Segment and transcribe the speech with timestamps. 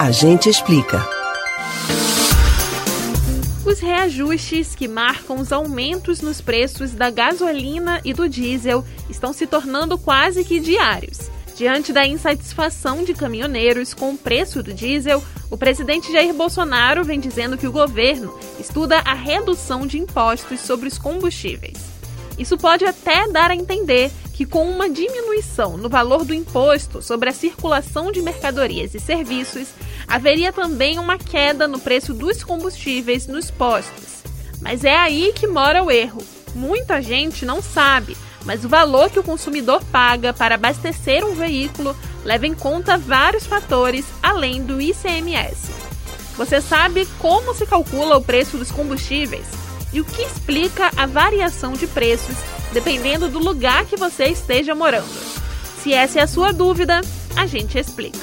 [0.00, 1.06] A gente explica.
[3.66, 9.46] Os reajustes que marcam os aumentos nos preços da gasolina e do diesel estão se
[9.46, 11.30] tornando quase que diários.
[11.54, 17.20] Diante da insatisfação de caminhoneiros com o preço do diesel, o presidente Jair Bolsonaro vem
[17.20, 21.76] dizendo que o governo estuda a redução de impostos sobre os combustíveis.
[22.38, 24.10] Isso pode até dar a entender
[24.40, 29.68] que, com uma diminuição no valor do imposto sobre a circulação de mercadorias e serviços,
[30.08, 34.22] haveria também uma queda no preço dos combustíveis nos postos.
[34.62, 36.22] Mas é aí que mora o erro.
[36.54, 38.16] Muita gente não sabe,
[38.46, 41.94] mas o valor que o consumidor paga para abastecer um veículo
[42.24, 45.70] leva em conta vários fatores além do ICMS.
[46.38, 49.46] Você sabe como se calcula o preço dos combustíveis
[49.92, 52.38] e o que explica a variação de preços
[52.72, 55.08] dependendo do lugar que você esteja morando.
[55.82, 57.00] Se essa é a sua dúvida,
[57.36, 58.18] a gente explica.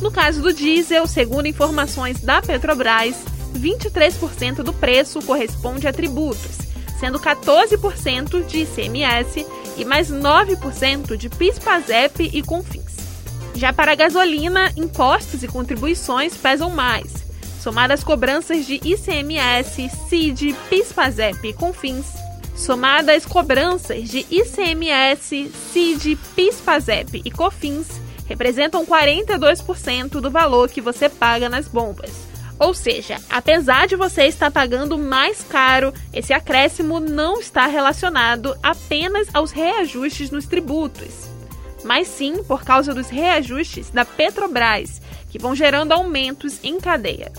[0.00, 3.16] No caso do diesel, segundo informações da Petrobras,
[3.54, 6.58] 23% do preço corresponde a tributos,
[7.00, 12.96] sendo 14% de ICMS e mais 9% de PIS/PASEP e CONFINS.
[13.54, 17.17] Já para a gasolina, impostos e contribuições pesam mais,
[17.68, 22.06] somadas cobranças de ICMS, CID, PIS/PASEP CONFINS,
[22.56, 31.50] somadas cobranças de ICMS, CID, PIS/PASEP e COFINS, representam 42% do valor que você paga
[31.50, 32.10] nas bombas.
[32.58, 39.28] Ou seja, apesar de você estar pagando mais caro, esse acréscimo não está relacionado apenas
[39.34, 41.28] aos reajustes nos tributos,
[41.84, 47.30] mas sim por causa dos reajustes da Petrobras, que vão gerando aumentos em cadeia.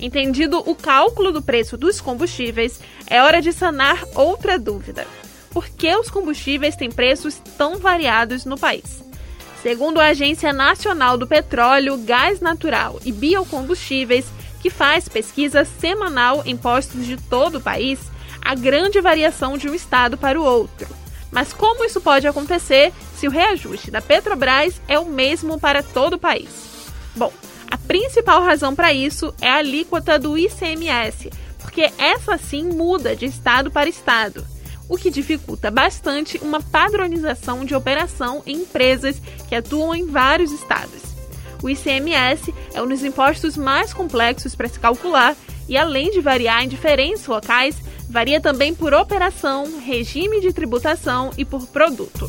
[0.00, 5.06] Entendido o cálculo do preço dos combustíveis, é hora de sanar outra dúvida.
[5.50, 9.04] Por que os combustíveis têm preços tão variados no país?
[9.62, 14.26] Segundo a Agência Nacional do Petróleo, Gás Natural e Biocombustíveis,
[14.60, 17.98] que faz pesquisa semanal em postos de todo o país,
[18.42, 20.88] há grande variação de um estado para o outro.
[21.30, 26.14] Mas como isso pode acontecer se o reajuste da Petrobras é o mesmo para todo
[26.14, 26.48] o país?
[27.16, 27.32] Bom,
[27.86, 33.70] principal razão para isso é a alíquota do ICMS, porque essa sim muda de estado
[33.70, 34.44] para estado,
[34.88, 41.02] o que dificulta bastante uma padronização de operação em empresas que atuam em vários estados.
[41.62, 45.34] O ICMS é um dos impostos mais complexos para se calcular
[45.66, 47.76] e, além de variar em diferentes locais,
[48.08, 52.28] varia também por operação, regime de tributação e por produto.